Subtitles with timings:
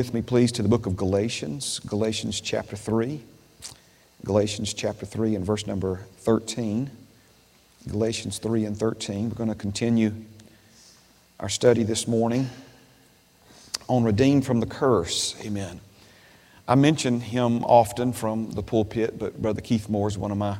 [0.00, 3.20] with me, please, to the book of Galatians, Galatians chapter 3.
[4.24, 6.90] Galatians chapter 3 and verse number 13.
[7.86, 9.28] Galatians 3 and 13.
[9.28, 10.14] We're going to continue
[11.38, 12.48] our study this morning
[13.88, 15.36] on redeemed from the curse.
[15.44, 15.82] Amen.
[16.66, 20.56] I mention him often from the pulpit, but Brother Keith Moore is one of my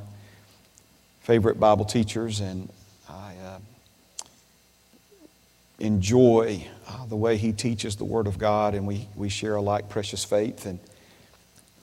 [1.22, 2.68] favorite Bible teachers, and
[3.08, 3.58] I uh,
[5.80, 9.62] enjoy uh, the way he teaches the Word of God, and we, we share a
[9.62, 10.66] like precious faith.
[10.66, 10.78] And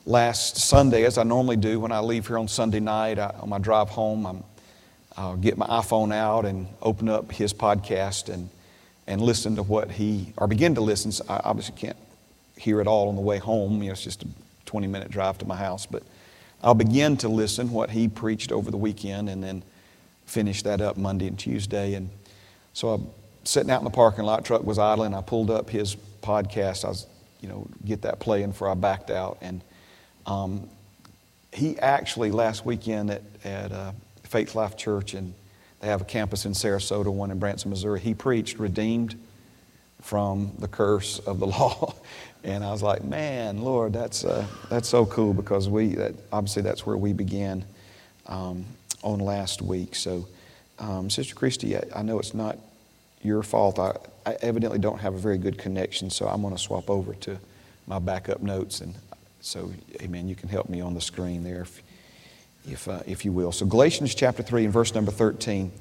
[0.06, 3.50] last Sunday, as I normally do when I leave here on Sunday night, I, on
[3.50, 4.44] my drive home, I'm,
[5.18, 8.50] I'll get my iPhone out and open up his podcast and,
[9.08, 11.12] and listen to what he, or begin to listen.
[11.12, 11.98] So I obviously can't
[12.56, 13.82] hear it all on the way home.
[13.82, 14.28] You know, it's just a
[14.66, 16.04] 20 minute drive to my house, but
[16.62, 19.64] I'll begin to listen what he preached over the weekend and then
[20.26, 21.94] finish that up Monday and Tuesday.
[21.96, 22.10] And
[22.74, 22.98] so I
[23.48, 25.14] sitting out in the parking lot, truck was idling.
[25.14, 26.84] I pulled up his podcast.
[26.84, 27.08] I was,
[27.40, 29.38] you know, get that playing before I backed out.
[29.42, 29.62] And
[30.26, 30.70] um,
[31.54, 35.34] he actually last weekend at, at uh, Faith Life Church, and
[35.80, 38.02] they have a campus in Sarasota, one in Branson, Missouri.
[38.02, 39.16] He preached redeemed
[40.02, 41.94] from the curse of the law.
[42.44, 46.64] and I was like, man, Lord, that's, uh, that's so cool because we, that, obviously
[46.64, 47.64] that's where we began
[48.26, 48.66] um,
[49.04, 49.96] on last week.
[49.96, 50.28] So,
[50.80, 52.60] um, Sister Christy, I, I know it's not
[53.22, 53.80] your fault.
[53.80, 57.14] I, I evidently don't have a very good connection, so I'm going to swap over
[57.16, 57.38] to
[57.88, 58.82] my backup notes.
[58.82, 58.94] And
[59.42, 61.82] so, amen, you can help me on the screen there if,
[62.70, 63.52] if, uh, if you will.
[63.52, 65.72] So, Galatians chapter 3 and verse number 13.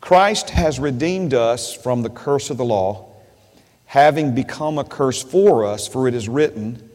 [0.00, 3.06] Christ has redeemed us from the curse of the law,
[3.86, 6.88] having become a curse for us, for it is written,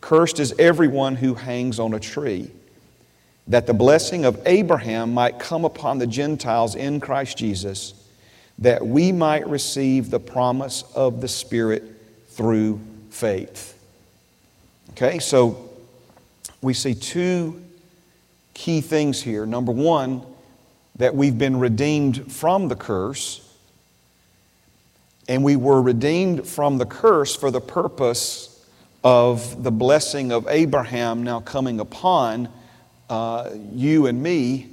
[0.00, 2.50] Cursed is everyone who hangs on a tree,
[3.48, 7.97] that the blessing of Abraham might come upon the Gentiles in Christ Jesus
[8.58, 11.84] that we might receive the promise of the Spirit
[12.30, 13.78] through faith.
[14.90, 15.70] Okay, so
[16.60, 17.62] we see two
[18.54, 19.46] key things here.
[19.46, 20.22] Number one,
[20.96, 23.40] that we've been redeemed from the curse,
[25.28, 28.66] and we were redeemed from the curse for the purpose
[29.04, 32.48] of the blessing of Abraham now coming upon
[33.08, 34.66] uh, you and me,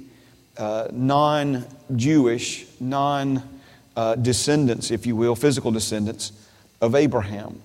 [0.58, 1.64] uh, non
[1.94, 3.42] Jewish, non
[3.96, 6.32] uh, descendants, if you will, physical descendants
[6.80, 7.62] of Abraham.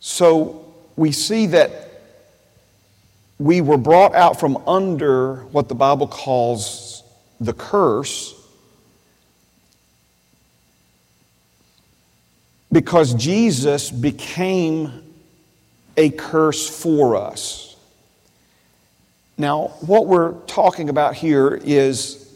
[0.00, 2.02] So we see that
[3.38, 7.02] we were brought out from under what the Bible calls
[7.40, 8.34] the curse
[12.72, 15.02] because Jesus became
[15.96, 17.76] a curse for us.
[19.36, 22.29] Now, what we're talking about here is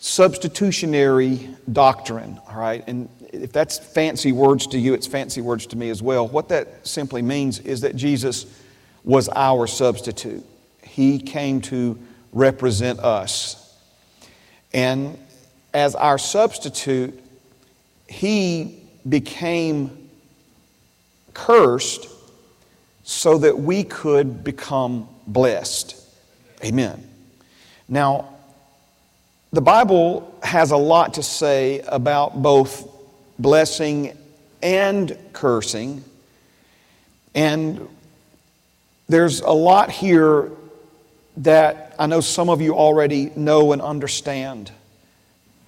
[0.00, 2.84] substitutionary doctrine, all right?
[2.86, 6.26] And if that's fancy words to you, it's fancy words to me as well.
[6.26, 8.46] What that simply means is that Jesus
[9.04, 10.44] was our substitute.
[10.82, 11.98] He came to
[12.32, 13.76] represent us.
[14.72, 15.18] And
[15.74, 17.18] as our substitute,
[18.08, 20.10] He became
[21.34, 22.08] cursed
[23.02, 25.96] so that we could become blessed.
[26.64, 27.08] Amen.
[27.88, 28.37] Now,
[29.52, 32.86] the Bible has a lot to say about both
[33.38, 34.16] blessing
[34.62, 36.04] and cursing.
[37.34, 37.88] And
[39.08, 40.50] there's a lot here
[41.38, 44.70] that I know some of you already know and understand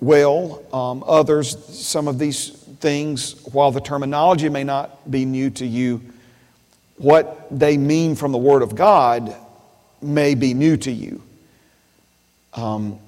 [0.01, 0.63] well.
[0.75, 6.03] Um, others, some of these things, while the terminology may not be new to you,
[6.97, 9.35] what they mean from the Word of God
[10.03, 11.23] may be new to you.
[12.53, 12.99] Um,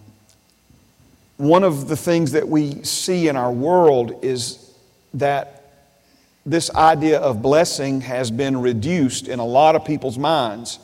[1.43, 4.73] one of the things that we see in our world is
[5.15, 5.73] that
[6.47, 10.79] this idea of blessing has been reduced in a lot of people's minds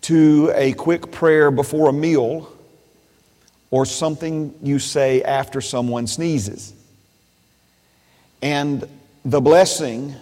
[0.00, 2.52] to a quick prayer before a meal
[3.70, 6.74] or something you say after someone sneezes.
[8.42, 8.84] And
[9.24, 10.12] the blessing,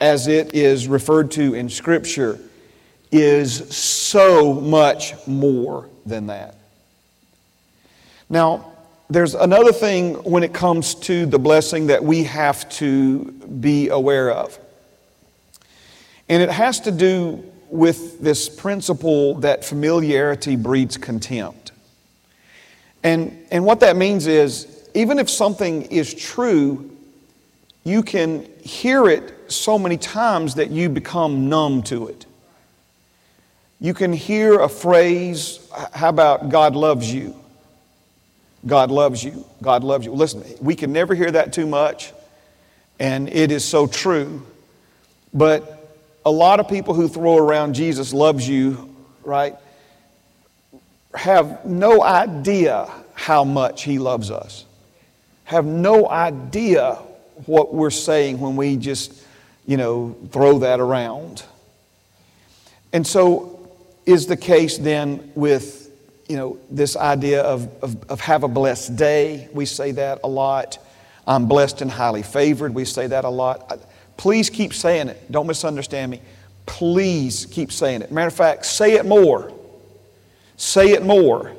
[0.00, 2.40] as it is referred to in Scripture,
[3.12, 6.54] is so much more than that.
[8.30, 8.72] Now,
[9.10, 14.30] there's another thing when it comes to the blessing that we have to be aware
[14.30, 14.56] of.
[16.28, 21.72] And it has to do with this principle that familiarity breeds contempt.
[23.02, 26.96] And, and what that means is, even if something is true,
[27.82, 32.26] you can hear it so many times that you become numb to it.
[33.80, 37.39] You can hear a phrase, how about God loves you?
[38.66, 39.44] God loves you.
[39.62, 40.12] God loves you.
[40.12, 42.12] Listen, we can never hear that too much.
[42.98, 44.46] And it is so true.
[45.32, 49.56] But a lot of people who throw around Jesus loves you, right,
[51.14, 54.64] have no idea how much he loves us.
[55.44, 56.98] Have no idea
[57.46, 59.24] what we're saying when we just,
[59.66, 61.42] you know, throw that around.
[62.92, 63.70] And so
[64.04, 65.79] is the case then with,
[66.30, 69.48] you know, this idea of, of, of have a blessed day.
[69.52, 70.78] We say that a lot.
[71.26, 72.72] I'm blessed and highly favored.
[72.72, 73.80] We say that a lot.
[74.16, 75.32] Please keep saying it.
[75.32, 76.22] Don't misunderstand me.
[76.66, 78.12] Please keep saying it.
[78.12, 79.52] Matter of fact, say it more.
[80.56, 81.52] Say it more.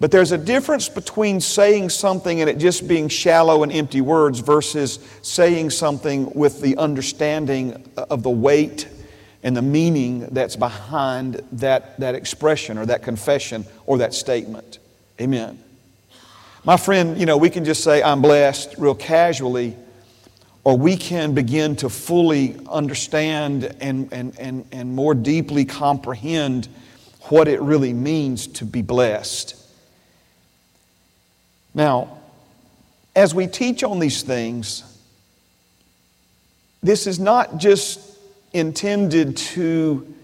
[0.00, 4.40] But there's a difference between saying something and it just being shallow and empty words
[4.40, 8.88] versus saying something with the understanding of the weight
[9.42, 14.78] and the meaning that's behind that, that expression or that confession or that statement.
[15.20, 15.58] Amen.
[16.64, 19.76] My friend, you know, we can just say, I'm blessed real casually,
[20.64, 26.68] or we can begin to fully understand and, and, and, and more deeply comprehend
[27.22, 29.54] what it really means to be blessed.
[31.74, 32.18] Now,
[33.14, 34.82] as we teach on these things,
[36.82, 38.07] this is not just
[38.52, 40.14] intended to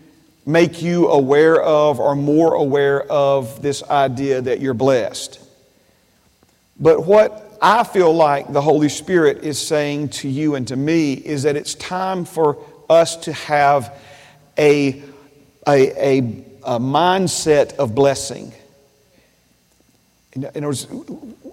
[0.47, 5.41] make you aware of or more aware of this idea that you're blessed.
[6.79, 11.15] But what I feel like the Holy Spirit is saying to you and to me
[11.15, 12.59] is that it's time for
[12.91, 13.99] us to have
[14.59, 15.03] a,
[15.67, 16.19] a, a,
[16.65, 18.53] a mindset of blessing.
[20.35, 20.87] In other words,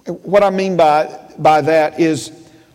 [0.06, 2.30] what I mean by, by that is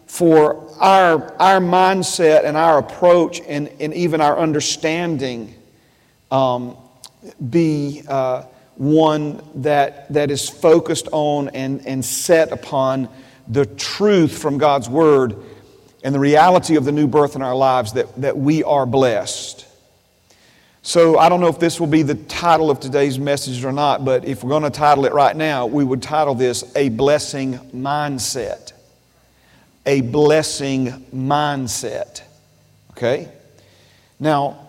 [0.07, 5.54] for our, our mindset and our approach and, and even our understanding
[6.31, 6.75] um,
[7.50, 8.44] be uh,
[8.75, 13.09] one that, that is focused on and, and set upon
[13.48, 15.36] the truth from God's Word
[16.04, 19.65] and the reality of the new birth in our lives that, that we are blessed.
[20.83, 24.06] So I don't know if this will be the title of today's message or not,
[24.06, 27.56] but if we're going to title it right now, we would title this A Blessing
[27.75, 28.66] Mindset.
[29.88, 32.22] A Blessing Mindset.
[32.92, 33.30] Okay?
[34.19, 34.68] Now,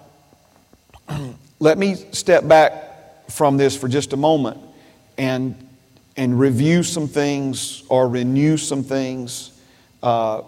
[1.59, 4.59] let me step back from this for just a moment
[5.19, 5.55] and,
[6.17, 9.61] and review some things or renew some things
[10.03, 10.43] uh,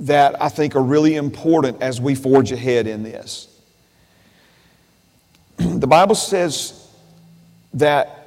[0.00, 3.48] that I think are really important as we forge ahead in this.
[5.56, 6.90] the Bible says
[7.72, 8.23] that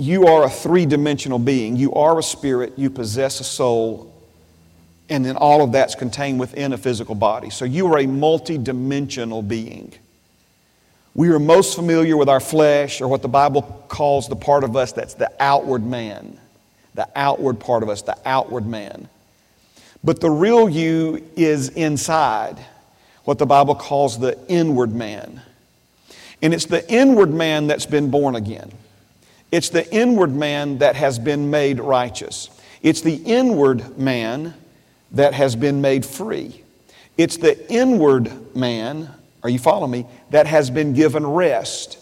[0.00, 1.76] you are a three dimensional being.
[1.76, 4.12] You are a spirit, you possess a soul,
[5.10, 7.50] and then all of that's contained within a physical body.
[7.50, 9.92] So you are a multi dimensional being.
[11.14, 14.74] We are most familiar with our flesh, or what the Bible calls the part of
[14.74, 16.38] us that's the outward man.
[16.94, 19.08] The outward part of us, the outward man.
[20.02, 22.58] But the real you is inside,
[23.24, 25.42] what the Bible calls the inward man.
[26.40, 28.72] And it's the inward man that's been born again.
[29.52, 32.50] It's the inward man that has been made righteous.
[32.82, 34.54] It's the inward man
[35.12, 36.62] that has been made free.
[37.18, 39.10] It's the inward man,
[39.42, 41.98] are you following me, that has been given rest.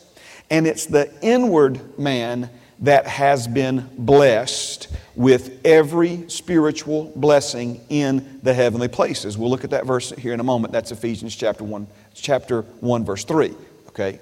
[0.50, 2.50] And it's the inward man
[2.80, 9.36] that has been blessed with every spiritual blessing in the heavenly places.
[9.36, 10.72] We'll look at that verse here in a moment.
[10.72, 13.54] That's Ephesians chapter 1, chapter 1 verse 3.
[13.88, 14.20] Okay?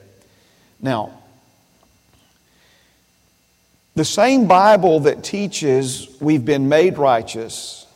[0.81, 1.19] Now,
[3.97, 7.87] the same Bible that teaches we've been made righteous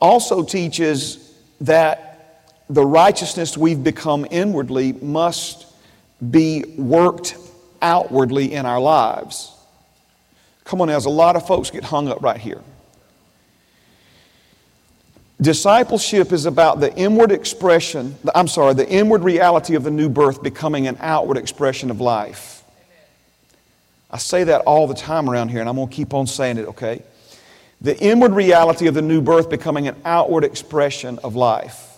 [0.00, 5.66] also teaches that the righteousness we've become inwardly must
[6.30, 7.36] be worked
[7.80, 9.50] outwardly in our lives.
[10.64, 12.60] Come on, there's a lot of folks get hung up right here.
[15.40, 20.42] Discipleship is about the inward expression, I'm sorry, the inward reality of the new birth
[20.42, 22.61] becoming an outward expression of life.
[24.12, 26.58] I say that all the time around here, and I'm going to keep on saying
[26.58, 27.02] it, okay?
[27.80, 31.88] The inward reality of the new birth becoming an outward expression of life.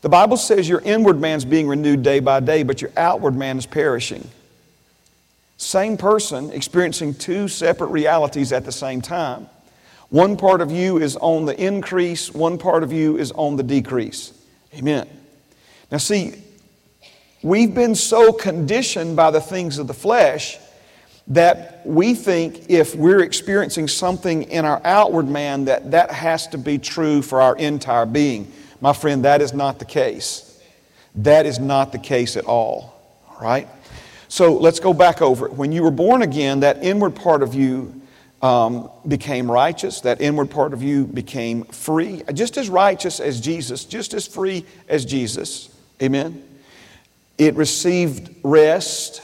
[0.00, 3.58] The Bible says your inward man's being renewed day by day, but your outward man
[3.58, 4.28] is perishing.
[5.56, 9.48] Same person experiencing two separate realities at the same time.
[10.10, 13.64] One part of you is on the increase, one part of you is on the
[13.64, 14.32] decrease.
[14.74, 15.08] Amen.
[15.90, 16.34] Now, see,
[17.42, 20.58] we've been so conditioned by the things of the flesh
[21.28, 26.58] that we think if we're experiencing something in our outward man that that has to
[26.58, 28.50] be true for our entire being.
[28.80, 30.62] My friend, that is not the case.
[31.16, 32.94] That is not the case at all.
[33.40, 33.68] Right?
[34.28, 35.52] So let's go back over it.
[35.52, 38.00] When you were born again, that inward part of you
[38.40, 40.00] um, became righteous.
[40.02, 44.64] That inward part of you became free, just as righteous as Jesus, just as free
[44.88, 45.74] as Jesus.
[46.02, 46.44] Amen.
[47.36, 49.22] It received rest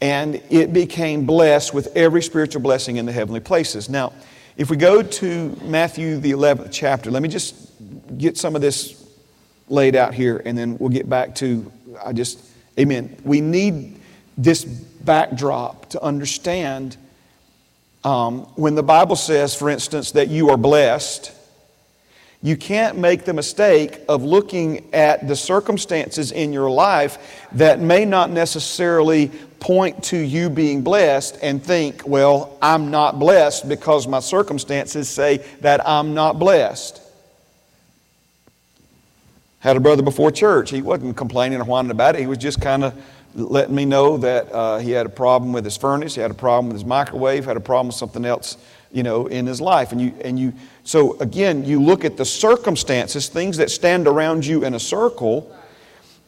[0.00, 3.88] and it became blessed with every spiritual blessing in the heavenly places.
[3.88, 4.12] Now,
[4.56, 7.70] if we go to Matthew, the 11th chapter, let me just
[8.18, 9.06] get some of this
[9.68, 11.70] laid out here and then we'll get back to,
[12.04, 12.40] I just,
[12.78, 13.16] amen.
[13.24, 14.00] We need
[14.36, 16.96] this backdrop to understand
[18.02, 21.32] um, when the Bible says, for instance, that you are blessed
[22.42, 28.06] you can't make the mistake of looking at the circumstances in your life that may
[28.06, 29.30] not necessarily
[29.60, 35.38] point to you being blessed and think, well, I'm not blessed because my circumstances say
[35.60, 37.00] that I'm not blessed.
[39.60, 40.70] Had a brother before church.
[40.70, 42.20] He wasn't complaining or whining about it.
[42.20, 42.94] He was just kind of
[43.34, 46.34] letting me know that uh, he had a problem with his furnace, he had a
[46.34, 48.56] problem with his microwave, had a problem with something else
[48.92, 49.92] you know, in his life.
[49.92, 50.52] And you, and you,
[50.84, 55.54] so again, you look at the circumstances, things that stand around you in a circle,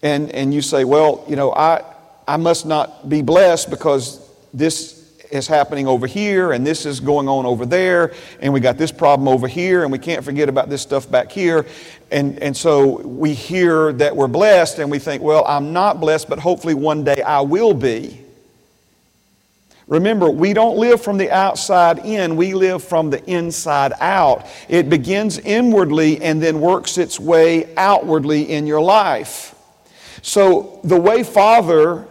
[0.03, 1.83] and, and you say, well, you know, I,
[2.27, 7.27] I must not be blessed because this is happening over here and this is going
[7.27, 10.69] on over there and we got this problem over here and we can't forget about
[10.69, 11.65] this stuff back here
[12.11, 16.29] and, and so we hear that we're blessed and we think well i'm not blessed
[16.29, 18.23] but hopefully one day i will be
[19.89, 24.47] Remember, we don't live from the outside in, we live from the inside out.
[24.69, 29.55] It begins inwardly and then works its way outwardly in your life.
[30.23, 32.07] So, the way Father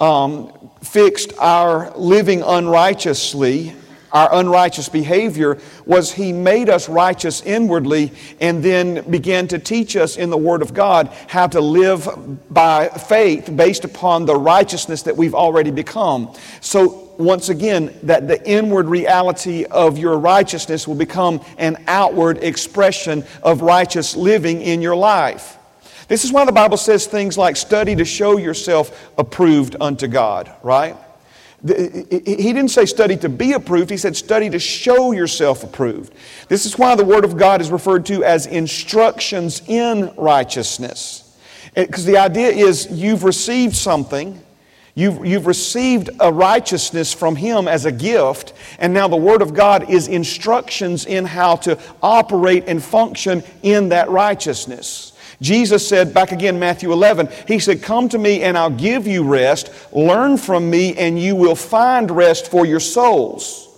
[0.00, 0.52] um,
[0.82, 3.74] fixed our living unrighteously
[4.12, 10.16] our unrighteous behavior was he made us righteous inwardly and then began to teach us
[10.16, 12.08] in the Word of God how to live
[12.52, 16.34] by faith based upon the righteousness that we've already become.
[16.60, 23.24] So, once again, that the inward reality of your righteousness will become an outward expression
[23.42, 25.58] of righteous living in your life.
[26.10, 30.52] This is why the Bible says things like study to show yourself approved unto God,
[30.60, 30.96] right?
[31.62, 36.12] He didn't say study to be approved, he said study to show yourself approved.
[36.48, 41.38] This is why the Word of God is referred to as instructions in righteousness.
[41.76, 44.42] Because the idea is you've received something,
[44.96, 49.54] you've, you've received a righteousness from Him as a gift, and now the Word of
[49.54, 55.09] God is instructions in how to operate and function in that righteousness.
[55.40, 59.24] Jesus said, back again, Matthew 11, He said, Come to me and I'll give you
[59.24, 59.72] rest.
[59.92, 63.68] Learn from me and you will find rest for your souls.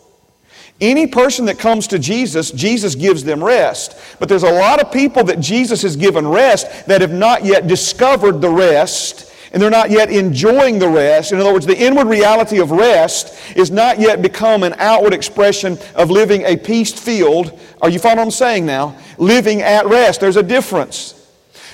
[0.80, 3.96] Any person that comes to Jesus, Jesus gives them rest.
[4.18, 7.68] But there's a lot of people that Jesus has given rest that have not yet
[7.68, 11.30] discovered the rest and they're not yet enjoying the rest.
[11.30, 15.78] In other words, the inward reality of rest is not yet become an outward expression
[15.94, 17.60] of living a peaced field.
[17.80, 18.96] Are you following what I'm saying now?
[19.18, 20.20] Living at rest.
[20.20, 21.21] There's a difference.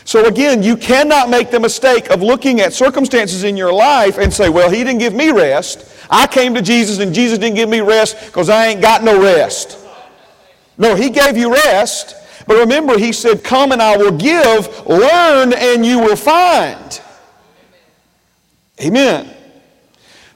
[0.09, 4.33] So again, you cannot make the mistake of looking at circumstances in your life and
[4.33, 5.85] say, well, he didn't give me rest.
[6.09, 9.21] I came to Jesus and Jesus didn't give me rest because I ain't got no
[9.21, 9.77] rest.
[10.79, 12.17] No, he gave you rest.
[12.47, 17.03] But remember, he said, come and I will give, learn and you will find.
[18.83, 19.29] Amen.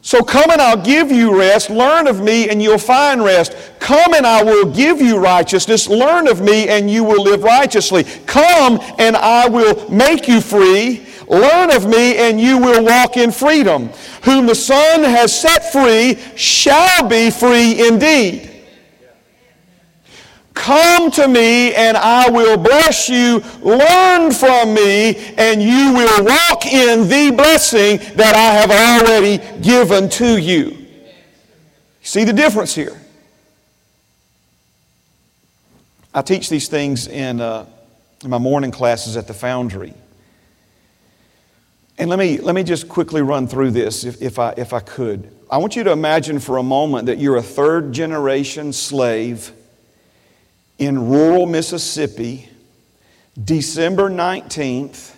[0.05, 1.71] So come and I'll give you rest.
[1.71, 3.55] Learn of me and you'll find rest.
[3.79, 5.89] Come and I will give you righteousness.
[5.89, 8.03] Learn of me and you will live righteously.
[8.27, 11.07] Come and I will make you free.
[11.29, 13.91] Learn of me and you will walk in freedom.
[14.25, 18.52] Whom the Son has set free shall be free indeed.
[20.55, 23.43] Come to me and I will bless you.
[23.61, 30.09] Learn from me and you will walk in the blessing that I have already given
[30.11, 30.77] to you.
[32.03, 33.01] See the difference here?
[36.15, 37.65] I teach these things in, uh,
[38.23, 39.95] in my morning classes at the Foundry.
[41.97, 44.81] And let me, let me just quickly run through this if, if, I, if I
[44.81, 45.35] could.
[45.51, 49.53] I want you to imagine for a moment that you're a third generation slave
[50.79, 52.49] in rural Mississippi,
[53.43, 55.15] December 19th,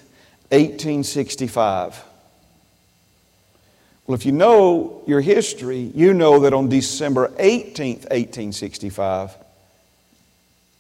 [0.51, 2.05] 1865.
[4.07, 9.35] Well, if you know your history, you know that on December 18th, 1865,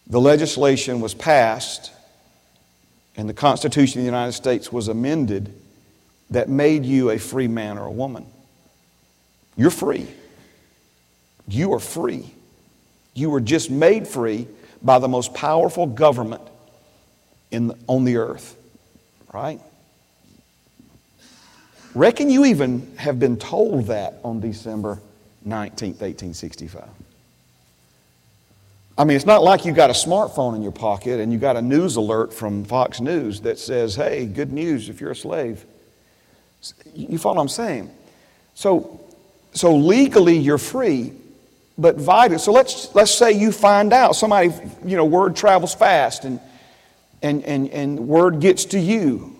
[0.07, 1.90] the legislation was passed
[3.16, 5.54] and the Constitution of the United States was amended
[6.31, 8.26] that made you a free man or a woman.
[9.57, 10.07] You're free.
[11.47, 12.35] You are free.
[13.14, 14.49] You were just made free
[14.85, 16.43] by the most powerful government
[17.50, 18.57] in on the earth,
[19.33, 19.61] right?
[21.95, 25.00] Reckon you even have been told that on December
[25.47, 26.88] 19th, 1865.
[28.97, 31.57] I mean, it's not like you got a smartphone in your pocket and you got
[31.57, 35.64] a news alert from Fox News that says, hey, good news if you're a slave.
[36.95, 37.91] You follow what I'm saying?
[38.55, 39.00] So,
[39.53, 41.12] so legally you're free,
[41.76, 42.38] but vital.
[42.38, 44.52] So let's, let's say you find out somebody,
[44.85, 46.40] you know, word travels fast and,
[47.23, 49.35] and, and, and word gets to you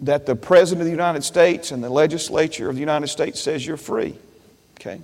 [0.00, 3.66] that the President of the United States and the legislature of the United States says
[3.66, 4.14] you're free.
[4.80, 5.00] Okay?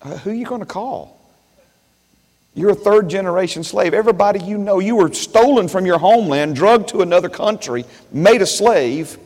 [0.00, 1.16] Uh, who are you going to call?
[2.54, 3.92] You're a third generation slave.
[3.92, 8.46] Everybody you know, you were stolen from your homeland, drugged to another country, made a
[8.46, 9.18] slave.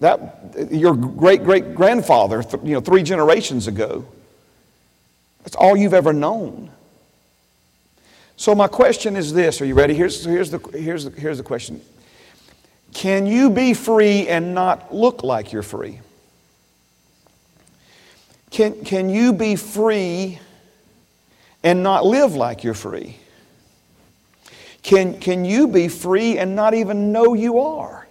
[0.00, 4.06] That your great great grandfather, you know, three generations ago.
[5.48, 6.70] That's all you've ever known.
[8.36, 9.94] So my question is this: Are you ready?
[9.94, 11.80] Here's, here's, the, here's, the, here's the question:
[12.92, 16.00] Can you be free and not look like you're free?
[18.50, 20.38] Can, can you be free
[21.62, 23.16] and not live like you're free?
[24.82, 28.06] Can, can you be free and not even know you are?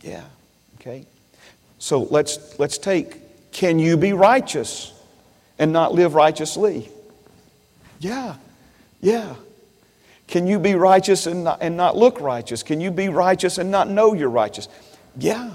[0.00, 0.22] Yeah,
[0.76, 1.06] okay.
[1.80, 4.92] So let's, let's take can you be righteous
[5.58, 6.88] and not live righteously?
[7.98, 8.36] Yeah,
[9.00, 9.34] yeah.
[10.26, 12.62] Can you be righteous and not, and not look righteous?
[12.62, 14.68] Can you be righteous and not know you're righteous?
[15.16, 15.50] Yeah.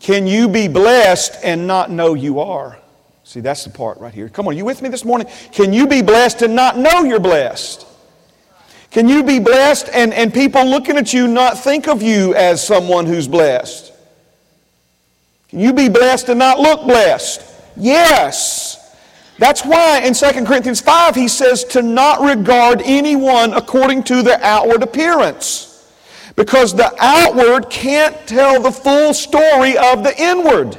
[0.00, 2.78] Can you be blessed and not know you are?
[3.24, 4.28] See, that's the part right here.
[4.28, 5.26] Come on, you with me this morning?
[5.50, 7.84] Can you be blessed and not know you're blessed?
[8.92, 12.64] Can you be blessed and, and people looking at you not think of you as
[12.64, 13.92] someone who's blessed?
[15.48, 17.42] Can you be blessed and not look blessed?
[17.76, 18.82] Yes.
[19.38, 24.42] That's why in 2 Corinthians 5 he says to not regard anyone according to their
[24.42, 25.72] outward appearance.
[26.36, 30.78] Because the outward can't tell the full story of the inward.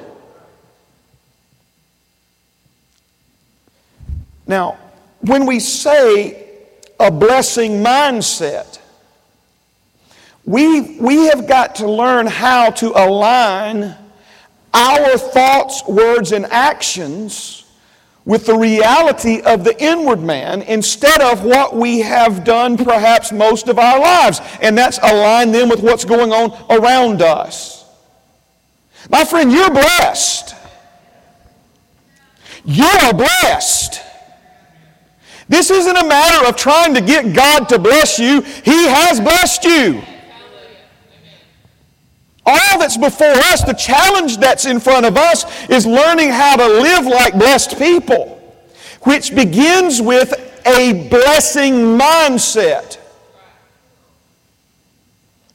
[4.45, 4.77] Now,
[5.21, 6.47] when we say
[6.99, 8.79] a blessing mindset,
[10.45, 13.95] we, we have got to learn how to align
[14.77, 17.65] our thoughts, words, and actions
[18.25, 23.69] with the reality of the inward man instead of what we have done perhaps most
[23.69, 24.41] of our lives.
[24.61, 27.85] And that's align them with what's going on around us.
[29.09, 30.55] My friend, you're blessed.
[32.65, 34.01] You're blessed.
[35.47, 38.41] This isn't a matter of trying to get God to bless you.
[38.41, 40.03] He has blessed you.
[42.87, 47.05] That's before us, the challenge that's in front of us, is learning how to live
[47.05, 48.41] like blessed people,
[49.01, 50.33] which begins with
[50.65, 52.97] a blessing mindset.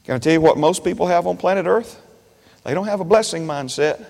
[0.05, 2.03] Can I tell you what most people have on planet Earth?
[2.64, 4.05] They don't have a blessing mindset,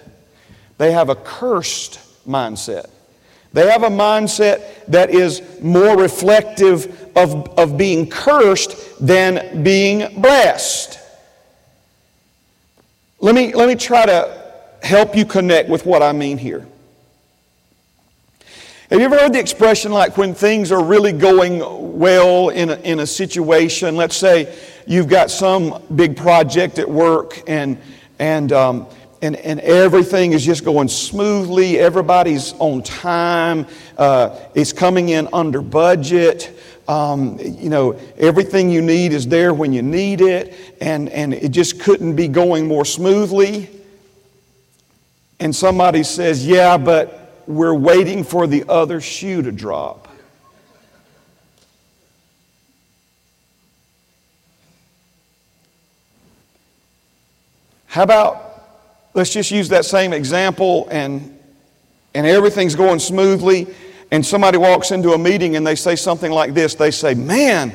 [0.79, 2.91] they have a cursed mindset.
[3.53, 10.99] They have a mindset that is more reflective of, of being cursed than being blessed.
[13.23, 14.37] Let me, let me try to
[14.83, 16.67] help you connect with what I mean here.
[18.91, 21.61] Have you ever heard the expression like when things are really going
[22.01, 23.95] well in a, in a situation?
[23.95, 24.53] Let's say
[24.89, 27.79] you've got some big project at work and,
[28.19, 28.89] and um,
[29.23, 31.79] and, and everything is just going smoothly.
[31.79, 33.69] Everybody's on time.
[33.97, 36.59] Uh, it's coming in under budget.
[36.93, 41.51] Um, you know, everything you need is there when you need it, and, and it
[41.51, 43.71] just couldn't be going more smoothly.
[45.41, 50.09] And somebody says, Yeah, but we're waiting for the other shoe to drop.
[57.87, 58.53] How about
[59.15, 61.39] Let's just use that same example and,
[62.15, 63.67] and everything's going smoothly,
[64.12, 66.75] and somebody walks into a meeting and they say something like this.
[66.75, 67.75] They say, Man,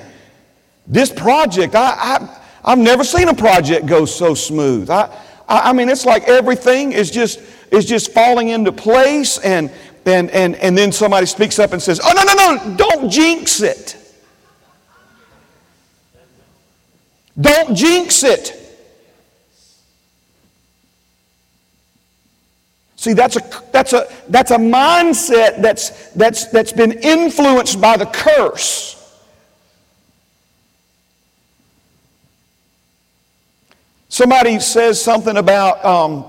[0.86, 4.90] this project, I, I, I've never seen a project go so smooth.
[4.92, 5.06] I,
[5.50, 9.72] I, I mean, it's like everything is just, is just falling into place, and,
[10.06, 13.62] and, and, and then somebody speaks up and says, Oh, no, no, no, don't jinx
[13.62, 13.96] it.
[17.42, 18.67] Don't jinx it.
[22.98, 28.08] See, that's a, that's a, that's a mindset that's, that's, that's been influenced by the
[28.08, 28.96] curse.
[34.10, 36.26] Somebody says something about, um,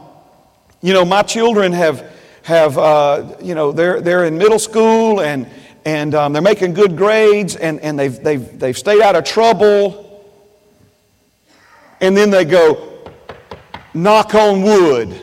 [0.83, 2.04] you know, my children have,
[2.42, 5.48] have uh, you know, they're, they're in middle school and,
[5.87, 10.04] and um, they're making good grades and, and they've, they've, they've stayed out of trouble.
[12.02, 13.11] And then they go,
[13.94, 15.18] knock on wood.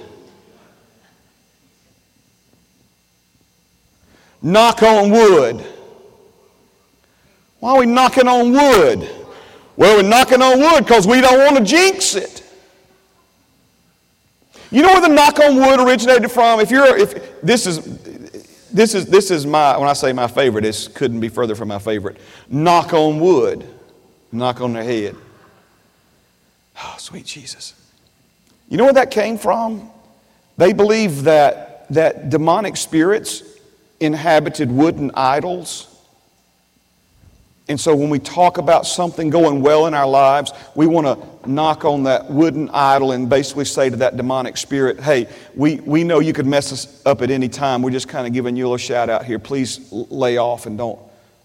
[4.45, 5.65] Knock on wood.
[7.59, 9.09] Why are we knocking on wood?
[9.75, 12.43] Well, we're knocking on wood because we don't want to jinx it.
[14.69, 16.59] You know where the knock on wood originated from?
[16.59, 17.83] If you're, if this is,
[18.67, 21.69] this is, this is my, when I say my favorite, this couldn't be further from
[21.69, 22.17] my favorite.
[22.47, 23.65] Knock on wood,
[24.31, 25.15] knock on their head.
[26.83, 27.73] Oh, sweet Jesus.
[28.69, 29.89] You know where that came from?
[30.57, 33.54] They believe that, that demonic spirits
[33.99, 35.95] inhabited wooden idols
[37.67, 41.49] and so when we talk about something going well in our lives, we want to
[41.49, 46.03] knock on that wooden idol and basically say to that demonic spirit, hey, we, we
[46.03, 47.81] know you could mess us up at any time.
[47.81, 49.39] We're just kind of giving you a shout out here.
[49.39, 50.99] Please lay off and don't,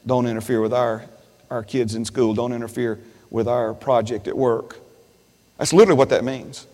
[0.06, 1.04] don't interfere with our,
[1.48, 2.34] our kids in school.
[2.34, 2.98] Don't interfere
[3.30, 4.76] with our project at work.
[5.56, 6.66] That's literally what that means.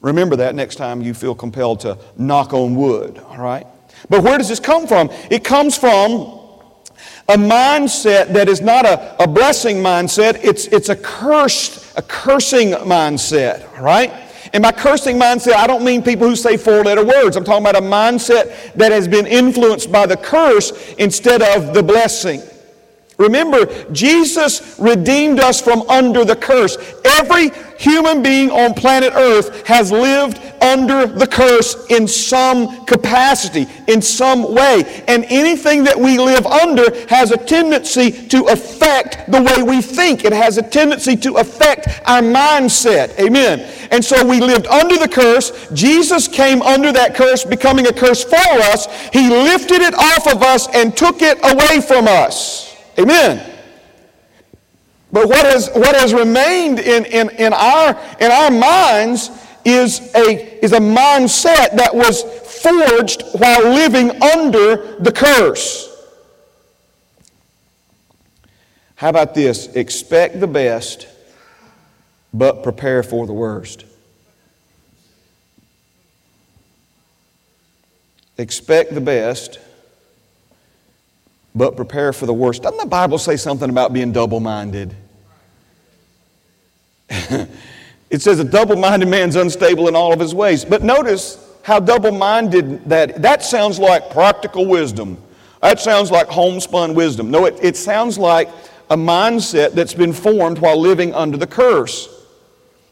[0.00, 3.68] Remember that next time you feel compelled to knock on wood, all right?
[4.08, 5.10] But where does this come from?
[5.30, 6.40] It comes from
[7.28, 12.70] a mindset that is not a, a blessing mindset, it's, it's a cursed, a cursing
[12.70, 14.12] mindset, right?
[14.52, 17.36] And by cursing mindset, I don't mean people who say four letter words.
[17.36, 21.82] I'm talking about a mindset that has been influenced by the curse instead of the
[21.82, 22.42] blessing.
[23.22, 26.76] Remember, Jesus redeemed us from under the curse.
[27.04, 34.02] Every human being on planet Earth has lived under the curse in some capacity, in
[34.02, 35.04] some way.
[35.06, 40.24] And anything that we live under has a tendency to affect the way we think.
[40.24, 43.18] It has a tendency to affect our mindset.
[43.20, 43.60] Amen.
[43.92, 45.68] And so we lived under the curse.
[45.72, 48.36] Jesus came under that curse, becoming a curse for
[48.72, 48.86] us.
[49.12, 52.71] He lifted it off of us and took it away from us.
[52.98, 53.48] Amen.
[55.12, 59.30] But what has, what has remained in, in, in, our, in our minds
[59.64, 62.22] is a, is a mindset that was
[62.62, 65.88] forged while living under the curse.
[68.96, 69.66] How about this?
[69.74, 71.08] Expect the best,
[72.32, 73.84] but prepare for the worst.
[78.38, 79.58] Expect the best,
[81.54, 82.62] but prepare for the worst.
[82.62, 84.94] Doesn't the Bible say something about being double minded?
[87.10, 90.64] it says a double minded man's unstable in all of his ways.
[90.64, 95.18] But notice how double minded that that sounds like practical wisdom.
[95.60, 97.30] That sounds like homespun wisdom.
[97.30, 98.48] No, it, it sounds like
[98.90, 102.08] a mindset that's been formed while living under the curse.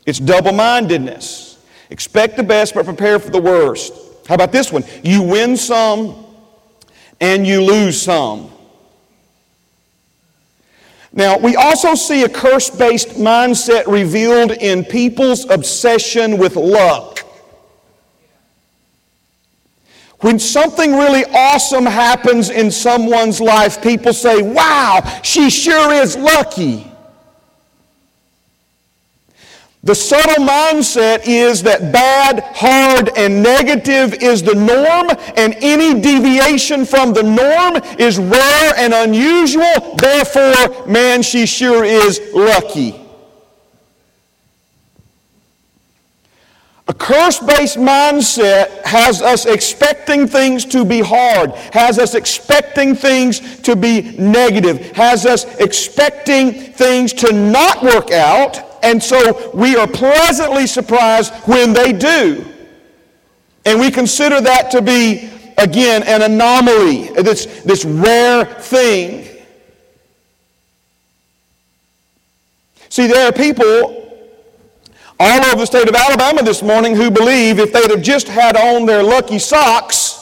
[0.06, 1.58] It's double mindedness.
[1.90, 3.92] Expect the best, but prepare for the worst.
[4.28, 4.84] How about this one?
[5.02, 6.24] You win some
[7.20, 8.50] and you lose some.
[11.12, 17.18] Now, we also see a curse based mindset revealed in people's obsession with luck.
[20.20, 26.89] When something really awesome happens in someone's life, people say, Wow, she sure is lucky.
[29.82, 36.84] The subtle mindset is that bad, hard, and negative is the norm, and any deviation
[36.84, 39.96] from the norm is rare and unusual.
[39.96, 43.00] Therefore, man, she sure is lucky.
[46.86, 53.60] A curse based mindset has us expecting things to be hard, has us expecting things
[53.60, 59.86] to be negative, has us expecting things to not work out and so we are
[59.86, 62.46] pleasantly surprised when they do.
[63.66, 69.26] And we consider that to be, again, an anomaly, this, this rare thing.
[72.88, 74.00] See, there are people
[75.20, 78.56] all over the state of Alabama this morning who believe if they'd have just had
[78.56, 80.16] on their lucky socks,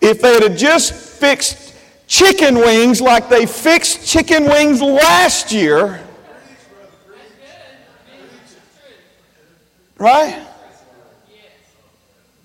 [0.00, 1.63] if they'd have just fixed
[2.06, 6.00] chicken wings like they fixed chicken wings last year.
[9.98, 10.46] Right?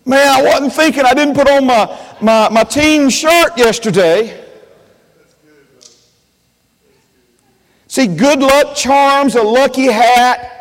[0.06, 4.44] Man, I wasn't thinking, I didn't put on my, my, my teen shirt yesterday.
[7.88, 10.60] See, good luck charms, a lucky hat,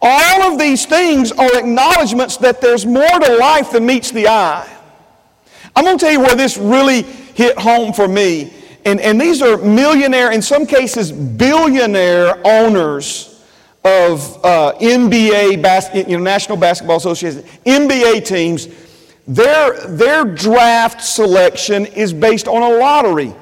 [0.00, 4.68] all of these things are acknowledgments that there's more to life than meets the eye.
[5.74, 7.02] I'm going to tell you where this really
[7.38, 8.52] hit home for me.
[8.84, 13.44] And, and these are millionaire, in some cases, billionaire owners
[13.84, 18.66] of uh, NBA, bas- you know, National Basketball Association, NBA teams.
[19.28, 23.32] Their, their draft selection is based on a lottery.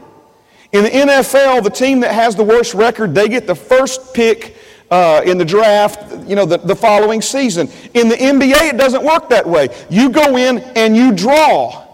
[0.73, 4.59] In the NFL, the team that has the worst record, they get the first pick
[4.91, 7.71] uh, in the draft, you know, the, the following season.
[7.95, 9.71] In the NBA, it doesn't work that way.
[9.89, 11.86] You go in and you draw.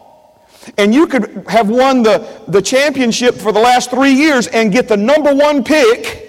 [0.78, 4.88] And you could have won the, the championship for the last three years and get
[4.88, 6.28] the number one pick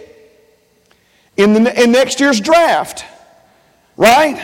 [1.38, 3.06] in, the, in next year's draft.
[3.96, 4.43] Right?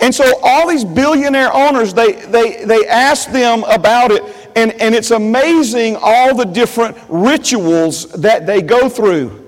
[0.00, 4.22] And so all these billionaire owners, they, they, they ask them about it,
[4.56, 9.39] and, and it's amazing all the different rituals that they go through.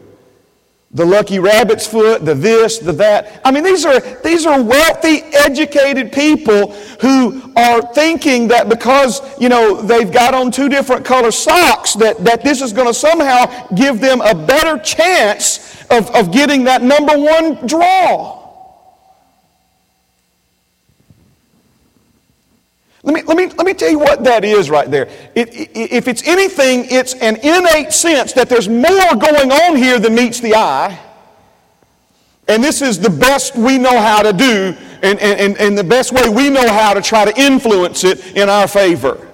[0.94, 3.40] The lucky rabbit's foot, the this, the that.
[3.46, 9.48] I mean, these are, these are wealthy, educated people who are thinking that because, you
[9.48, 13.68] know, they've got on two different color socks, that, that this is going to somehow
[13.68, 18.41] give them a better chance of, of getting that number one draw.
[23.04, 25.08] Let me, let, me, let me tell you what that is right there.
[25.34, 30.14] It, if it's anything, it's an innate sense that there's more going on here than
[30.14, 30.98] meets the eye.
[32.46, 36.12] And this is the best we know how to do, and, and, and the best
[36.12, 39.28] way we know how to try to influence it in our favor.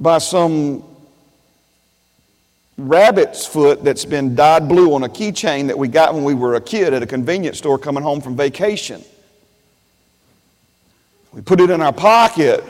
[0.00, 0.84] By some
[2.78, 6.54] rabbit's foot that's been dyed blue on a keychain that we got when we were
[6.54, 9.02] a kid at a convenience store coming home from vacation.
[11.38, 12.64] We put it in our pocket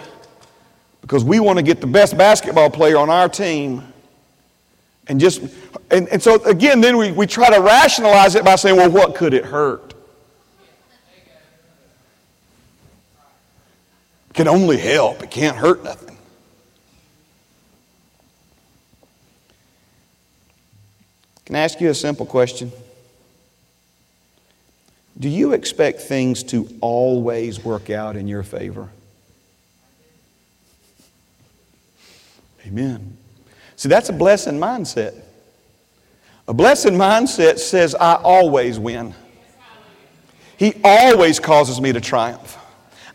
[1.00, 3.82] because we want to get the best basketball player on our team.
[5.06, 5.40] And just,
[5.90, 9.14] and, and so again, then we, we try to rationalize it by saying, well, what
[9.14, 9.94] could it hurt?
[14.28, 16.18] It can only help, it can't hurt nothing.
[21.46, 22.70] Can I ask you a simple question?
[25.18, 28.88] Do you expect things to always work out in your favor?
[32.66, 33.16] Amen.
[33.76, 35.14] See, that's a blessed mindset.
[36.46, 39.14] A blessed mindset says, I always win.
[40.56, 42.56] He always causes me to triumph.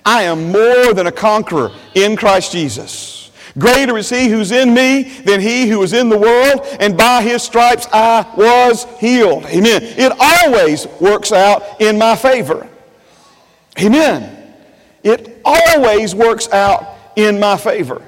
[0.06, 3.12] I am more than a conqueror in Christ Jesus.
[3.58, 7.22] Greater is he who's in me than he who is in the world, and by
[7.22, 9.46] his stripes I was healed.
[9.46, 9.82] Amen.
[9.84, 12.68] It always works out in my favor.
[13.80, 14.56] Amen.
[15.04, 18.02] It always works out in my favor.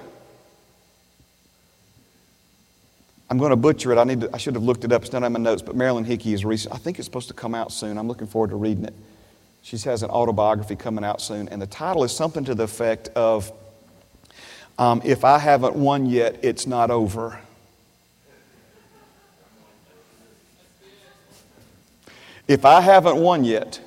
[3.30, 3.98] I'm going to butcher it.
[3.98, 5.04] I, need to, I should have looked it up.
[5.04, 6.74] It's not in my notes, but Marilyn Hickey is recent.
[6.74, 7.98] I think it's supposed to come out soon.
[7.98, 8.94] I'm looking forward to reading it.
[9.62, 13.10] She has an autobiography coming out soon, and the title is something to the effect
[13.10, 13.52] of
[14.78, 17.40] um, if I haven't won yet, it's not over.
[22.48, 23.80] If I haven't won yet,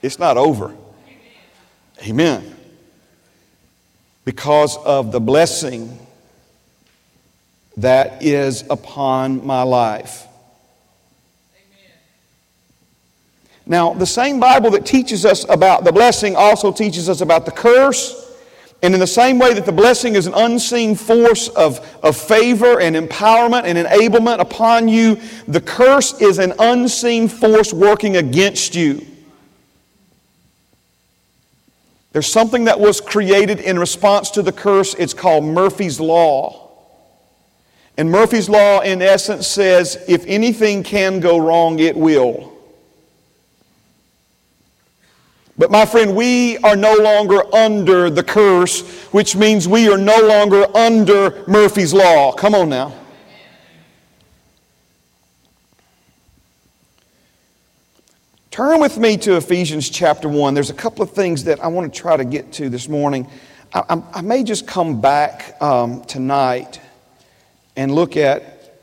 [0.00, 0.74] it's not over.
[2.02, 2.56] Amen.
[4.24, 5.98] Because of the blessing
[7.76, 10.26] that is upon my life.
[13.66, 17.52] Now, the same Bible that teaches us about the blessing also teaches us about the
[17.52, 18.21] curse
[18.82, 22.80] and in the same way that the blessing is an unseen force of, of favor
[22.80, 29.06] and empowerment and enablement upon you, the curse is an unseen force working against you.
[32.10, 34.94] There's something that was created in response to the curse.
[34.94, 36.70] It's called Murphy's Law.
[37.96, 42.52] And Murphy's Law, in essence, says if anything can go wrong, it will.
[45.62, 48.80] But my friend, we are no longer under the curse,
[49.12, 52.32] which means we are no longer under Murphy's Law.
[52.32, 52.92] Come on now.
[58.50, 60.52] Turn with me to Ephesians chapter 1.
[60.52, 63.28] There's a couple of things that I want to try to get to this morning.
[63.72, 66.80] I, I, may just come back um, tonight
[67.76, 68.80] and look at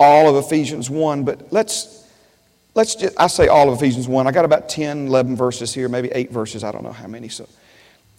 [0.00, 1.97] all of Ephesians 1, but let's
[2.78, 4.28] let's just, I say all of Ephesians 1.
[4.28, 6.62] I got about 10, 11 verses here, maybe eight verses.
[6.62, 7.28] I don't know how many.
[7.28, 7.48] So,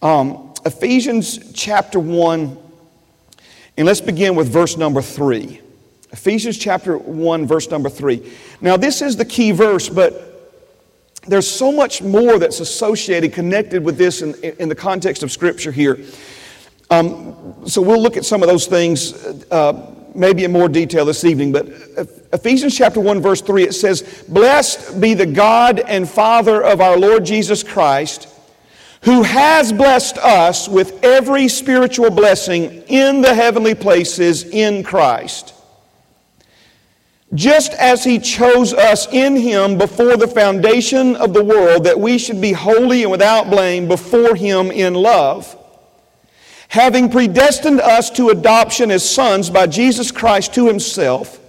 [0.02, 2.58] um, Ephesians chapter 1,
[3.78, 5.62] and let's begin with verse number 3.
[6.12, 8.34] Ephesians chapter 1, verse number 3.
[8.60, 10.26] Now, this is the key verse, but
[11.26, 15.72] there's so much more that's associated, connected with this in, in the context of Scripture
[15.72, 16.00] here.
[16.89, 19.13] Um, so we'll look at some of those things.
[19.50, 21.68] Uh, maybe in more detail this evening, but
[22.34, 26.98] Ephesians chapter 1 verse 3 it says, "Blessed be the God and Father of our
[26.98, 28.28] Lord Jesus Christ,
[29.02, 35.54] who has blessed us with every spiritual blessing in the heavenly places in Christ."
[37.34, 42.18] Just as he chose us in him before the foundation of the world that we
[42.18, 45.56] should be holy and without blame before him in love
[46.70, 51.40] having predestined us to adoption as sons by Jesus Christ to himself,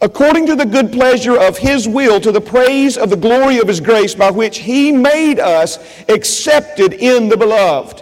[0.00, 3.68] according to the good pleasure of His will, to the praise of the glory of
[3.68, 8.01] His grace, by which He made us accepted in the beloved.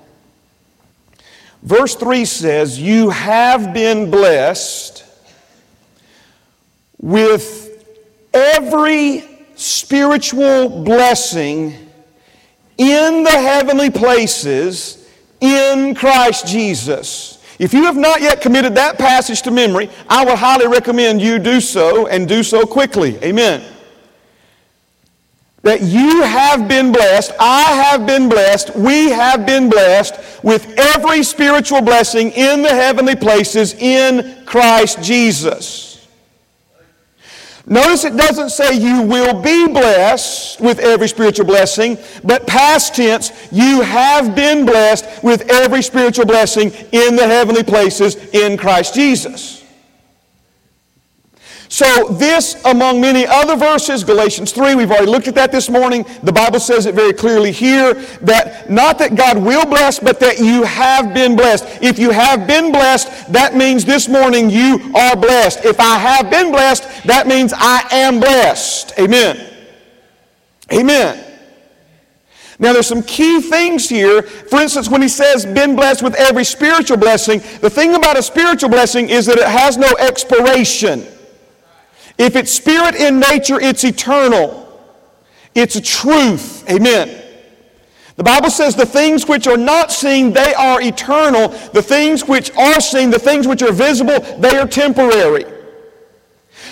[1.63, 5.05] Verse 3 says, You have been blessed
[6.99, 7.85] with
[8.33, 9.23] every
[9.55, 11.89] spiritual blessing
[12.77, 15.07] in the heavenly places
[15.39, 17.37] in Christ Jesus.
[17.59, 21.37] If you have not yet committed that passage to memory, I would highly recommend you
[21.37, 23.17] do so and do so quickly.
[23.23, 23.70] Amen
[25.63, 31.23] that you have been blessed, I have been blessed, we have been blessed with every
[31.23, 35.91] spiritual blessing in the heavenly places in Christ Jesus.
[37.67, 43.31] Notice it doesn't say you will be blessed with every spiritual blessing, but past tense,
[43.51, 49.60] you have been blessed with every spiritual blessing in the heavenly places in Christ Jesus.
[51.71, 56.05] So, this, among many other verses, Galatians 3, we've already looked at that this morning.
[56.21, 60.39] The Bible says it very clearly here that not that God will bless, but that
[60.39, 61.63] you have been blessed.
[61.81, 65.63] If you have been blessed, that means this morning you are blessed.
[65.63, 68.91] If I have been blessed, that means I am blessed.
[68.99, 69.39] Amen.
[70.73, 71.25] Amen.
[72.59, 74.23] Now, there's some key things here.
[74.23, 78.21] For instance, when he says, been blessed with every spiritual blessing, the thing about a
[78.21, 81.07] spiritual blessing is that it has no expiration.
[82.17, 84.67] If it's spirit in nature, it's eternal.
[85.55, 86.69] It's a truth.
[86.69, 87.17] Amen.
[88.15, 91.47] The Bible says the things which are not seen, they are eternal.
[91.47, 95.45] The things which are seen, the things which are visible, they are temporary.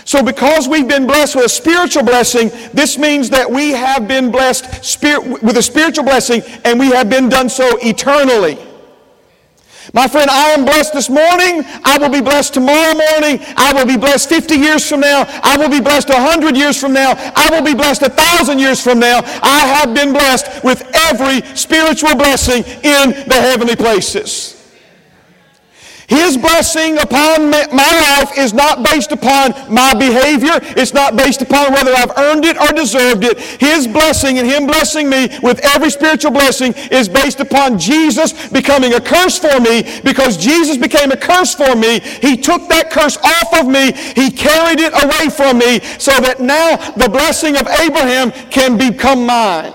[0.06, 4.32] So, because we've been blessed with a spiritual blessing, this means that we have been
[4.32, 8.58] blessed spirit, with a spiritual blessing and we have been done so eternally.
[9.94, 11.64] My friend, I am blessed this morning.
[11.84, 13.40] I will be blessed tomorrow morning.
[13.58, 15.26] I will be blessed 50 years from now.
[15.44, 17.14] I will be blessed 100 years from now.
[17.36, 19.22] I will be blessed 1,000 years from now.
[19.42, 24.59] I have been blessed with every spiritual blessing in the heavenly places.
[26.10, 30.60] His blessing upon my life is not based upon my behavior.
[30.76, 33.38] It's not based upon whether I've earned it or deserved it.
[33.40, 38.96] His blessing and Him blessing me with every spiritual blessing is based upon Jesus becoming
[38.96, 42.00] a curse for me because Jesus became a curse for me.
[42.00, 43.92] He took that curse off of me.
[43.92, 49.28] He carried it away from me so that now the blessing of Abraham can become
[49.28, 49.74] mine.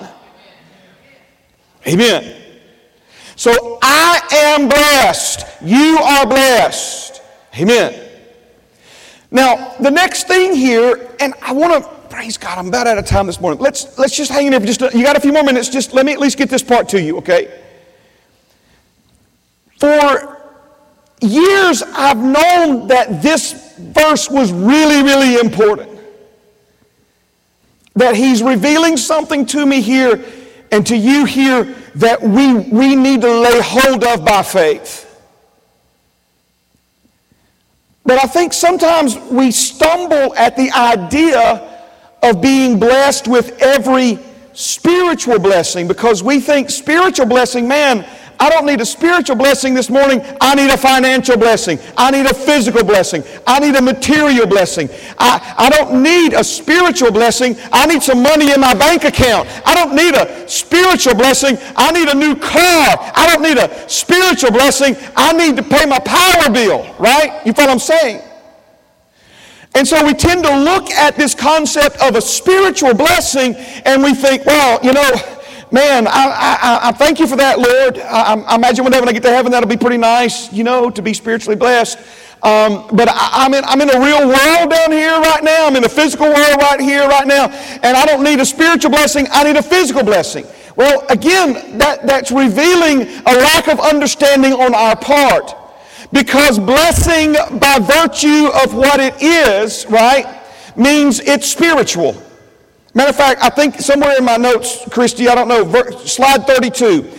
[1.86, 2.43] Amen.
[3.36, 5.46] So I am blessed.
[5.62, 7.22] You are blessed.
[7.58, 8.00] Amen.
[9.30, 13.06] Now, the next thing here, and I want to praise God, I'm about out of
[13.06, 13.60] time this morning.
[13.60, 15.68] Let's let's just hang in there for just you got a few more minutes.
[15.68, 17.60] Just let me at least get this part to you, okay?
[19.80, 20.40] For
[21.20, 25.90] years I've known that this verse was really, really important.
[27.96, 30.24] That he's revealing something to me here
[30.70, 35.04] and to you here that we, we need to lay hold of by faith.
[38.04, 41.82] But I think sometimes we stumble at the idea
[42.22, 44.18] of being blessed with every
[44.52, 48.06] spiritual blessing because we think spiritual blessing, man,
[48.38, 50.20] I don't need a spiritual blessing this morning.
[50.40, 51.78] I need a financial blessing.
[51.96, 53.22] I need a physical blessing.
[53.46, 54.88] I need a material blessing.
[55.18, 57.56] I, I don't need a spiritual blessing.
[57.72, 59.48] I need some money in my bank account.
[59.66, 61.58] I don't need a spiritual blessing.
[61.76, 62.96] I need a new car.
[63.14, 64.96] I don't need a spiritual blessing.
[65.16, 67.40] I need to pay my power bill, right?
[67.46, 68.22] You follow what I'm saying?
[69.76, 74.14] And so we tend to look at this concept of a spiritual blessing and we
[74.14, 75.10] think, well, you know,
[75.74, 77.98] man, I, I, I thank you for that, Lord.
[77.98, 80.62] I, I, imagine one day when I get to heaven, that'll be pretty nice, you
[80.62, 81.98] know, to be spiritually blessed.
[82.44, 85.66] Um, but I, am in, I'm in a real world down here right now.
[85.66, 87.48] I'm in the physical world right here, right now.
[87.82, 90.46] And I don't need a spiritual blessing, I need a physical blessing.
[90.76, 95.56] Well, again, that, that's revealing a lack of understanding on our part.
[96.12, 100.40] Because blessing by virtue of what it is, right,
[100.76, 102.14] means it's spiritual.
[102.94, 107.10] Matter of fact, I think somewhere in my notes, Christy, I don't know, slide 32.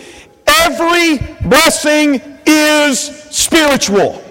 [0.46, 4.22] Every blessing is spiritual.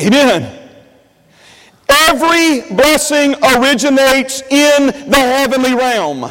[0.00, 0.58] Amen.
[1.88, 6.30] Every blessing originates in the heavenly realm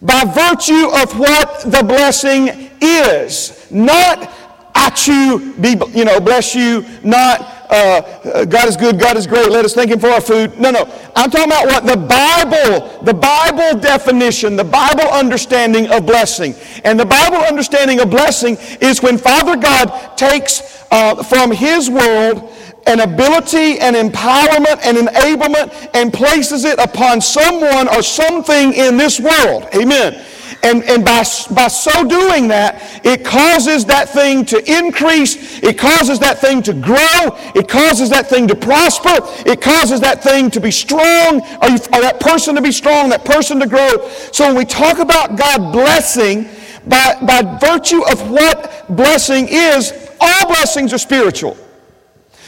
[0.00, 3.66] by virtue of what the blessing is.
[3.70, 4.32] Not
[4.74, 9.48] I chew, be, you know, bless you, not uh, God is good, God is great,
[9.48, 10.58] let us thank Him for our food.
[10.58, 10.82] No, no.
[11.14, 16.54] I'm talking about what the Bible, the Bible definition, the Bible understanding of blessing.
[16.84, 22.52] And the Bible understanding of blessing is when Father God takes uh, from His world
[22.86, 29.20] an ability and empowerment and enablement and places it upon someone or something in this
[29.20, 29.68] world.
[29.74, 30.24] Amen.
[30.62, 35.62] And, and by, by so doing that, it causes that thing to increase.
[35.62, 37.38] It causes that thing to grow.
[37.54, 39.16] It causes that thing to prosper.
[39.48, 43.08] It causes that thing to be strong, or, you, or that person to be strong,
[43.08, 44.06] that person to grow.
[44.32, 46.48] So when we talk about God blessing,
[46.86, 51.56] by, by virtue of what blessing is, all blessings are spiritual.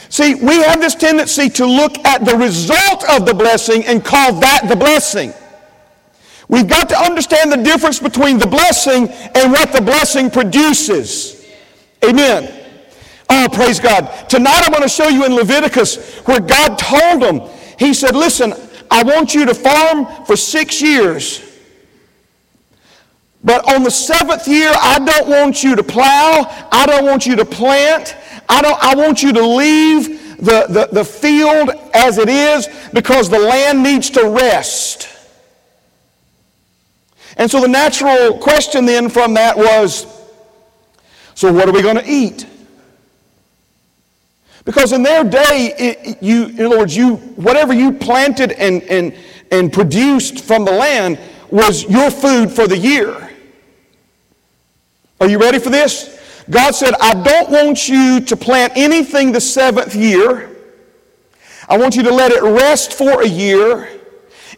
[0.09, 4.33] See, we have this tendency to look at the result of the blessing and call
[4.39, 5.33] that the blessing.
[6.47, 11.45] We've got to understand the difference between the blessing and what the blessing produces.
[12.03, 12.61] Amen.
[13.29, 14.29] Oh, praise God.
[14.29, 18.53] Tonight I'm going to show you in Leviticus where God told them, He said, Listen,
[18.91, 21.49] I want you to farm for six years.
[23.43, 26.45] But on the seventh year, I don't want you to plow.
[26.71, 28.15] I don't want you to plant.
[28.47, 33.29] I, don't, I want you to leave the, the, the field as it is because
[33.29, 35.09] the land needs to rest.
[37.37, 40.05] And so the natural question then from that was
[41.35, 42.47] so what are we going to eat?
[44.65, 49.13] Because in their day, it, you, in other words, you, whatever you planted and, and,
[49.51, 51.19] and produced from the land
[51.49, 53.29] was your food for the year.
[55.19, 56.19] Are you ready for this?
[56.49, 60.49] God said, I don't want you to plant anything the seventh year.
[61.67, 63.89] I want you to let it rest for a year.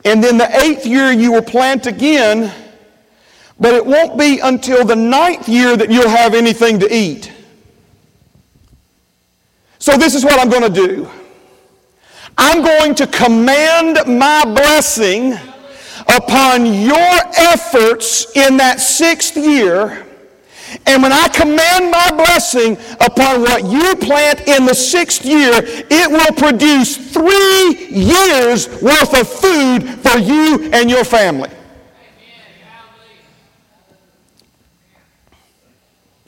[0.03, 2.53] And then the eighth year you will plant again
[3.59, 7.31] but it won't be until the ninth year that you'll have anything to eat.
[9.79, 11.09] So, this is what I'm going to do
[12.37, 15.33] I'm going to command my blessing
[16.07, 20.05] upon your efforts in that sixth year.
[20.85, 26.11] And when I command my blessing upon what you plant in the sixth year, it
[26.11, 31.49] will produce three years worth of food for you and your family.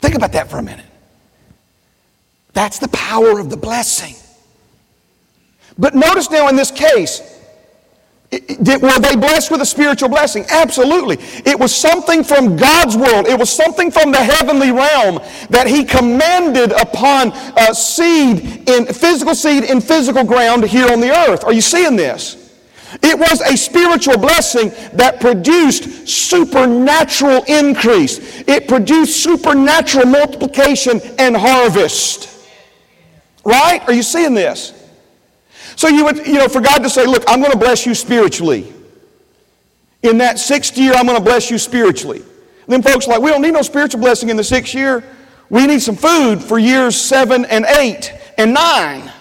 [0.08, 0.86] Think about that for a minute.
[2.54, 4.16] That's the power of the blessing.
[5.78, 7.20] But notice now in this case,
[8.32, 10.46] were they blessed with a spiritual blessing?
[10.50, 11.18] Absolutely.
[11.46, 13.28] It was something from God's world.
[13.28, 19.36] It was something from the heavenly realm that He commanded upon uh, seed in physical
[19.36, 21.44] seed in physical ground here on the earth.
[21.44, 22.37] Are you seeing this?
[23.08, 28.42] It was a spiritual blessing that produced supernatural increase.
[28.42, 32.28] It produced supernatural multiplication and harvest.
[33.46, 33.82] Right?
[33.88, 34.74] Are you seeing this?
[35.78, 37.96] So you would, you know, for God to say, look, I'm going to bless you
[37.96, 38.74] spiritually.
[40.04, 42.24] In that sixth year, I'm going to bless you spiritually.
[42.68, 45.02] Then folks like, we don't need no spiritual blessing in the sixth year.
[45.50, 49.14] We need some food for years seven and eight and nine.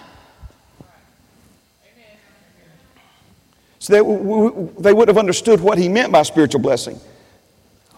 [3.87, 6.99] So they, they would have understood what he meant by spiritual blessing.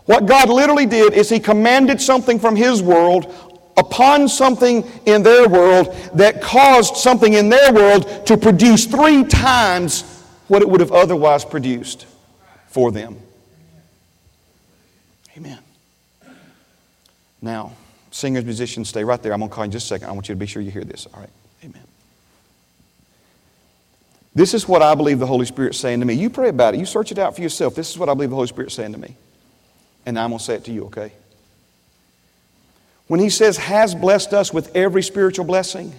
[0.05, 3.33] What God literally did is he commanded something from his world
[3.75, 10.03] upon something in their world that caused something in their world to produce three times
[10.47, 12.05] what it would have otherwise produced
[12.67, 13.17] for them.
[15.35, 15.57] Amen.
[17.41, 17.73] Now,
[18.11, 19.33] singers, musicians, stay right there.
[19.33, 20.07] I'm going to call you in just a second.
[20.07, 21.07] I want you to be sure you hear this.
[21.11, 21.29] All right.
[21.63, 21.81] Amen.
[24.39, 26.13] This is what I believe the Holy Spirit's saying to me.
[26.13, 26.79] You pray about it.
[26.79, 27.75] You search it out for yourself.
[27.75, 29.17] This is what I believe the Holy Spirit's saying to me.
[30.05, 31.11] And I'm going to say it to you, okay?
[33.07, 35.93] When He says, has blessed us with every spiritual blessing,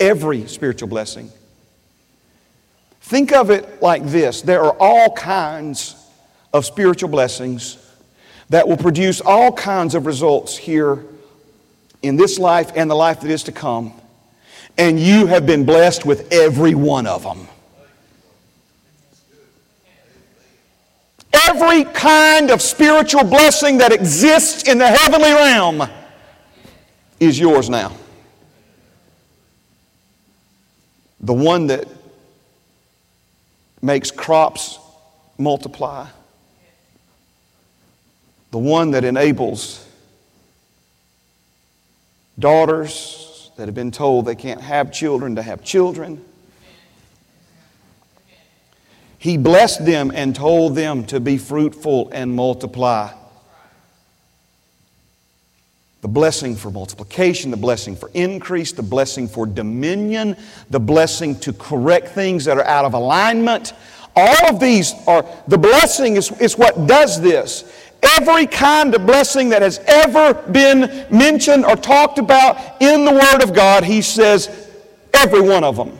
[0.00, 1.30] every spiritual blessing,
[3.02, 5.94] think of it like this there are all kinds
[6.52, 7.78] of spiritual blessings
[8.48, 11.04] that will produce all kinds of results here
[12.02, 13.92] in this life and the life that is to come
[14.78, 17.48] and you have been blessed with every one of them.
[21.32, 25.82] Every kind of spiritual blessing that exists in the heavenly realm
[27.18, 27.96] is yours now.
[31.20, 31.88] The one that
[33.82, 34.78] makes crops
[35.36, 36.06] multiply,
[38.52, 39.84] the one that enables
[42.38, 43.27] daughters
[43.58, 46.24] that have been told they can't have children to have children.
[49.18, 53.12] He blessed them and told them to be fruitful and multiply.
[56.02, 60.36] The blessing for multiplication, the blessing for increase, the blessing for dominion,
[60.70, 63.72] the blessing to correct things that are out of alignment.
[64.14, 67.64] All of these are, the blessing is, is what does this.
[68.02, 73.42] Every kind of blessing that has ever been mentioned or talked about in the Word
[73.42, 74.70] of God, He says,
[75.12, 75.98] every one of them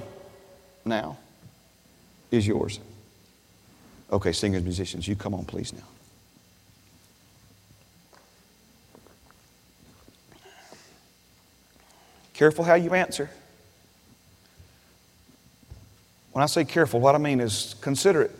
[0.85, 1.19] now
[2.31, 2.81] is yours.
[4.11, 5.81] Okay, singers, musicians, you come on, please, now.
[12.33, 13.29] Careful how you answer.
[16.33, 18.31] When I say careful, what I mean is consider it.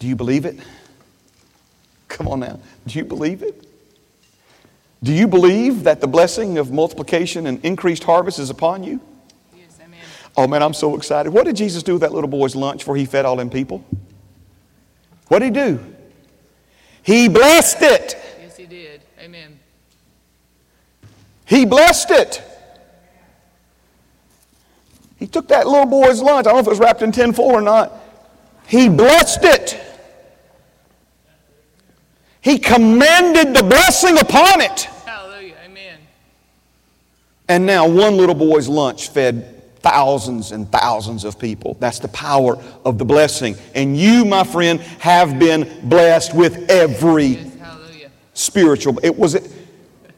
[0.00, 0.58] Do you believe it?
[2.08, 2.58] Come on now.
[2.86, 3.66] Do you believe it?
[5.02, 9.00] Do you believe that the blessing of multiplication and increased harvest is upon you?
[9.54, 10.00] Yes, amen.
[10.36, 11.30] Oh man, I'm so excited.
[11.30, 13.84] What did Jesus do with that little boy's lunch before he fed all them people?
[15.28, 15.94] What did he do?
[17.02, 18.16] He blessed it.
[18.42, 19.02] Yes, he did.
[19.20, 19.58] Amen.
[21.44, 22.42] He blessed it.
[25.18, 26.46] He took that little boy's lunch.
[26.46, 27.92] I don't know if it was wrapped in tin foil or not.
[28.66, 29.89] He blessed it.
[32.40, 34.82] He commanded the blessing upon it.
[35.04, 35.56] Hallelujah.
[35.64, 35.98] Amen.
[37.48, 41.76] And now one little boy's lunch fed thousands and thousands of people.
[41.80, 43.56] That's the power of the blessing.
[43.74, 49.00] And you, my friend, have been blessed with every Yes, spiritual.
[49.02, 49.36] It was.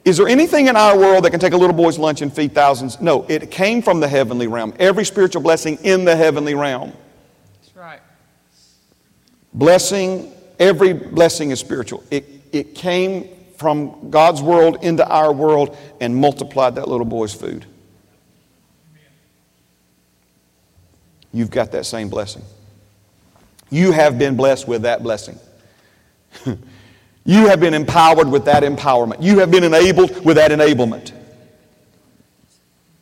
[0.04, 2.52] Is there anything in our world that can take a little boy's lunch and feed
[2.52, 3.00] thousands?
[3.00, 4.74] No, it came from the heavenly realm.
[4.80, 6.92] Every spiritual blessing in the heavenly realm.
[7.60, 8.00] That's right.
[9.54, 10.32] Blessing,
[10.62, 12.04] every blessing is spiritual.
[12.10, 17.66] It, it came from God's world into our world and multiplied that little boy's food.
[21.32, 22.42] You've got that same blessing.
[23.70, 25.38] You have been blessed with that blessing.
[27.24, 29.22] you have been empowered with that empowerment.
[29.22, 31.12] You have been enabled with that enablement.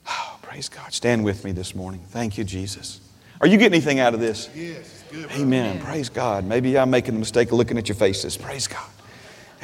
[0.07, 0.93] Oh, praise God.
[0.93, 2.03] Stand with me this morning.
[2.09, 3.01] Thank you, Jesus.
[3.41, 4.49] Are you getting anything out of this?
[4.55, 5.00] Yes.
[5.13, 5.81] Amen.
[5.81, 6.45] Praise God.
[6.45, 8.37] Maybe I'm making the mistake of looking at your faces.
[8.37, 8.89] Praise God.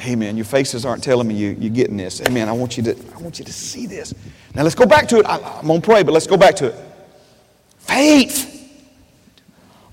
[0.01, 0.35] Amen.
[0.35, 2.21] Your faces aren't telling me you, you're getting this.
[2.21, 2.47] Amen.
[2.47, 4.13] I want you to, I want you to see this.
[4.53, 5.25] Now let's go back to it.
[5.25, 6.75] I, I'm going to pray, but let's go back to it.
[7.79, 8.53] Faith.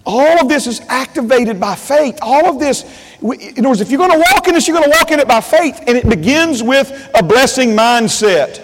[0.05, 2.19] All of this is activated by faith.
[2.21, 2.85] All of this,
[3.23, 5.21] in other words, if you're going to walk in this, you're going to walk in
[5.21, 5.83] it by faith.
[5.87, 8.63] And it begins with a blessing mindset.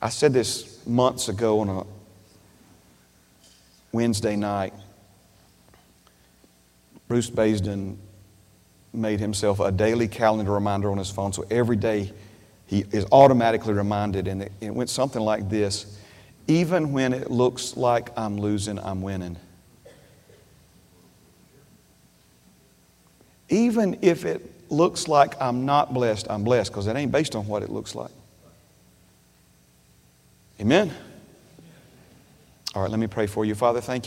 [0.00, 1.97] I said this months ago on a
[3.92, 4.74] Wednesday night.
[7.08, 7.96] Bruce Baisden
[8.92, 12.12] made himself a daily calendar reminder on his phone, so every day
[12.66, 15.98] he is automatically reminded, and it went something like this
[16.46, 19.36] Even when it looks like I'm losing, I'm winning.
[23.48, 27.46] Even if it looks like I'm not blessed, I'm blessed, because it ain't based on
[27.46, 28.10] what it looks like.
[30.60, 30.92] Amen?
[32.74, 33.54] All right, let me pray for you.
[33.54, 34.06] Father, thank you.